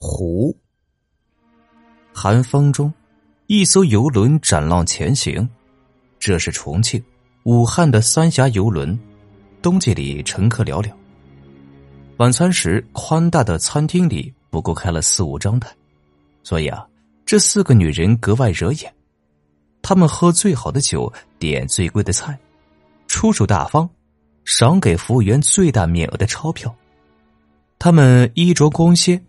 [0.00, 0.56] 湖。
[2.12, 2.92] 寒风中，
[3.48, 5.46] 一艘游轮斩浪前行。
[6.18, 7.02] 这是重庆、
[7.44, 8.98] 武汉的三峡游轮。
[9.60, 10.90] 冬季里乘客寥寥。
[12.16, 15.70] 晚餐时，宽大的餐厅里不过开了四五张台，
[16.42, 16.86] 所以啊，
[17.26, 18.92] 这四个女人格外惹眼。
[19.82, 22.38] 她们喝最好的酒，点最贵的菜，
[23.06, 23.88] 出手大方，
[24.46, 26.74] 赏给服务员最大面额的钞票。
[27.78, 29.22] 她们衣着光鲜，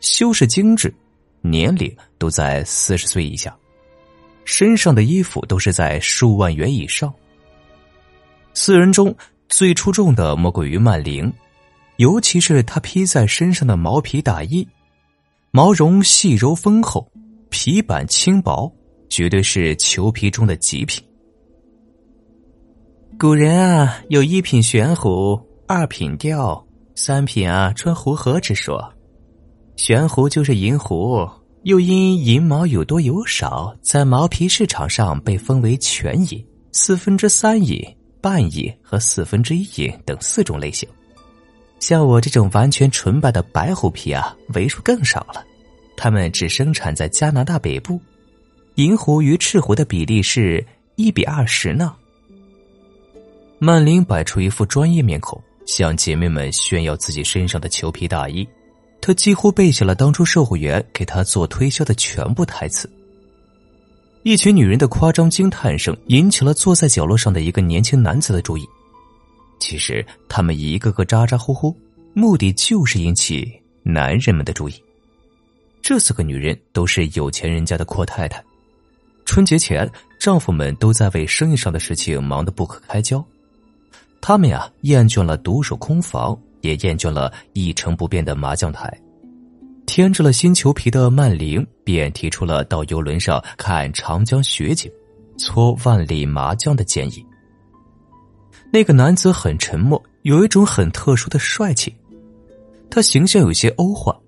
[0.00, 0.92] 修饰精致，
[1.40, 3.54] 年龄都在四十岁以下，
[4.44, 7.12] 身上的衣服都是在数万元以上。
[8.54, 9.14] 四人中
[9.48, 11.32] 最出众的莫过于曼玲，
[11.96, 14.66] 尤其是她披在身上的毛皮大衣，
[15.50, 17.10] 毛绒细柔丰厚，
[17.50, 18.72] 皮板轻薄。
[19.12, 21.04] 绝对是裘皮中的极品。
[23.18, 25.38] 古人啊，有一品玄虎，
[25.68, 28.90] 二品吊，三品啊穿壶盒之说。
[29.76, 31.28] 玄壶就是银壶，
[31.62, 37.82] 又因银毛有多有少，在毛皮市场上被分为全银、四分之三银、
[38.20, 40.88] 半银和四分之一银等四种类型。
[41.80, 45.44] 像我这种完全纯白的白狐皮啊，为数更少了。
[45.96, 48.00] 它们只生产在加拿大北部。
[48.76, 50.64] 银壶与赤壶的比例是
[50.96, 51.94] 一比二十呢。
[53.58, 58.48] 曼玲摆出一副专业面孔，向姐妹们炫耀自己身上的裘皮大衣。
[59.02, 62.88] 他几乎背下了当初售货员给他做推销的全部台词。
[64.22, 68.64] 一群女人的夸张惊叹声引起了坐在角落上的一个年轻男子的注意。
[69.58, 71.76] 其实他们一个个咋咋呼呼，
[72.14, 74.74] 目的就是引起男人们的注意。
[75.82, 78.40] 这四个女人都是有钱人家的阔太太。
[79.24, 83.24] 春节前，丈夫们都在为生意上的事情忙得不可开交，
[84.20, 88.90] 他们呀厌倦了独守空房，也厌倦了一成不变的麻将台。
[89.84, 94.90] 添置了新裘皮的曼玲便提出了到游轮上看长江雪景、
[95.36, 97.24] 搓万里麻将的建议。
[98.72, 101.94] 那个男子很沉默，有一种很特殊的帅气。
[102.88, 104.18] 他形象有些欧化，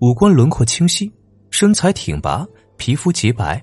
[0.00, 1.10] 五官轮廓清晰，
[1.50, 2.46] 身材挺拔，
[2.76, 3.62] 皮肤洁白。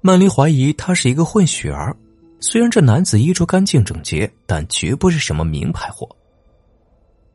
[0.00, 1.96] 曼玲怀疑他是一个混血儿，
[2.40, 6.08] 虽然这男子衣着干净整洁，但绝不是什么名牌货。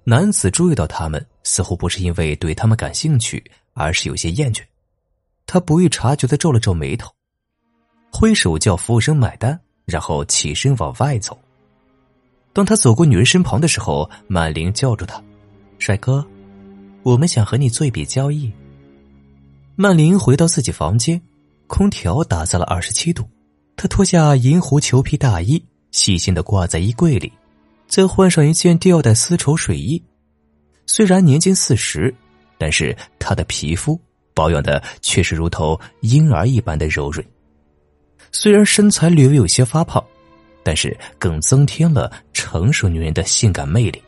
[0.04, 4.62] 男子注意到他们，似乎不是因为对他们感兴趣，而是有些厌倦。
[5.46, 7.12] 他不易察觉的皱了皱眉头，
[8.12, 11.40] 挥手叫服务生买单，然后起身往外走。
[12.54, 15.22] 当他走过女人身旁的时候，曼玲叫住他
[15.80, 16.26] ：“帅哥，
[17.04, 18.52] 我们想和你做一笔交易。”
[19.76, 21.22] 曼玲回到自己房间。
[21.68, 23.24] 空调打在了二十七度，
[23.78, 27.32] 他脱下银狐裘皮大衣，细心的挂在衣柜里，
[27.92, 30.02] 再换上一件吊带丝绸睡衣。
[30.88, 32.16] 虽然年近四十，
[32.58, 34.00] 但是他的皮肤
[34.34, 37.24] 保养的却是如同婴儿一般的柔润。
[38.32, 40.02] 虽然身材略微有些发胖，
[40.64, 44.02] 但是更增添了成熟女人的性感魅力。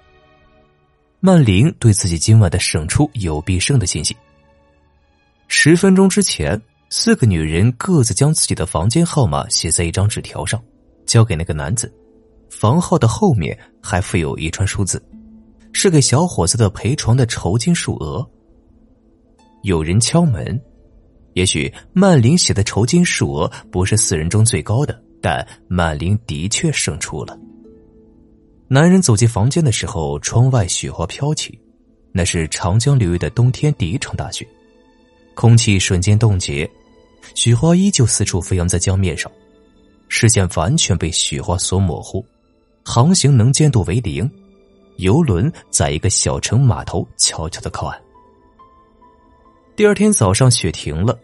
[1.19, 4.15] 曼玲对自己今晚的胜出有必胜的信心。
[5.49, 6.59] 十分钟之前。
[6.95, 10.63] 四个女人各自将自己的房间号码写在一张纸条上，
[11.07, 11.91] 交给那个男子。
[12.59, 15.03] 房号的后面还附有一串数字，
[15.73, 18.25] 是给小伙子的陪床的酬金数额。
[19.63, 20.61] 有人敲门，
[21.33, 27.37] 也许曼玲写的酬金数额不是四人中最高的，但曼玲的确胜出了。
[28.67, 31.59] 男人走进房间的时候，窗外雪花飘起，
[32.13, 34.47] 那是长江流域的冬天第一场大雪，
[35.33, 36.69] 空气瞬间冻结。
[37.35, 39.29] 雪花依旧四处飞扬在江面上，
[40.07, 42.23] 视线完全被雪花所模糊，
[42.83, 44.29] 航行能见度为零。
[44.97, 47.99] 游轮在一个小城码头悄悄的靠岸。
[49.75, 51.17] 第二天早上，雪停了，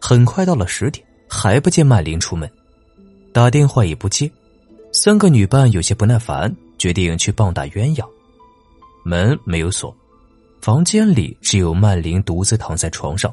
[0.00, 2.50] 很快到了十点，还不见曼玲出门，
[3.32, 4.28] 打电话也不接。
[4.92, 8.04] 三个女伴有些不耐烦，决定去棒打鸳鸯。
[9.04, 9.96] 门没有锁，
[10.60, 13.32] 房间里只有曼玲独自躺在床上。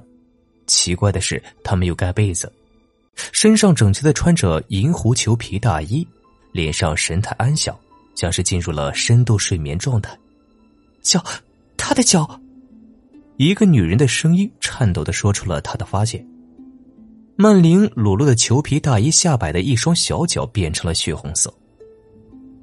[0.68, 2.54] 奇怪的是，她没有盖被子，
[3.32, 6.08] 身上整齐的穿着银狐裘皮大衣，
[6.52, 7.78] 脸上神态安详，
[8.16, 10.18] 像是进入了深度睡眠状态。
[11.02, 11.24] 脚，
[11.78, 12.40] 他的脚，
[13.38, 16.26] 一个女人的声音颤抖的说出了他的发现。
[17.36, 21.54] 曼玲裸露的裘皮大衣下摆的一双小脚变成了血红色。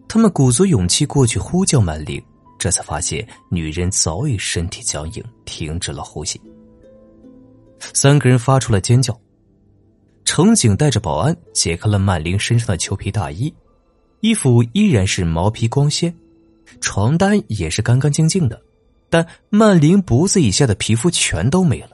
[0.07, 2.23] 他们鼓足勇气过去呼叫曼玲，
[2.59, 6.41] 这才发现女人早已身体僵硬，停止了呼吸。
[7.79, 9.19] 三个人发出了尖叫。
[10.25, 13.53] 乘警带着保安解开了曼玲身上的裘皮大衣，
[14.21, 16.15] 衣服依然是毛皮光鲜，
[16.81, 18.61] 床单也是干干净净的，
[19.09, 21.91] 但曼玲脖子以下的皮肤全都没了，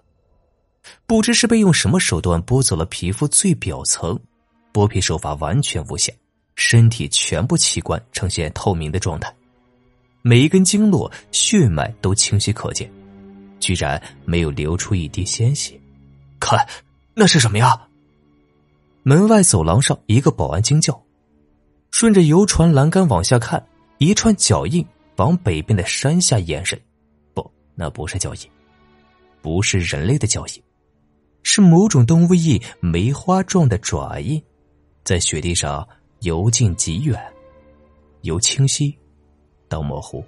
[1.07, 4.19] 不知是被用什么手段剥走了皮肤最表层，
[4.73, 6.13] 剥皮手法完全无瑕，
[6.55, 9.35] 身体全部器官呈现透明的状态，
[10.23, 12.91] 每一根经络、血脉都清晰可见，
[13.61, 15.79] 居然没有流出一滴鲜血。
[16.41, 16.67] 看，
[17.15, 17.89] 那是什么呀？
[19.03, 21.03] 门外走廊上，一个保安惊叫，
[21.93, 23.65] 顺着游船栏杆往下看，
[23.99, 24.85] 一串脚印
[25.17, 26.77] 往北边的山下延伸。
[27.35, 28.41] 不，那不是脚印，
[29.43, 30.63] 不是人类的脚印，
[31.43, 34.43] 是某种动物翼梅花状的爪印，
[35.05, 35.87] 在雪地上
[36.21, 37.23] 由近及远，
[38.23, 38.99] 由清晰
[39.69, 40.25] 到模糊。